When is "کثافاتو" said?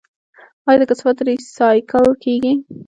0.89-1.21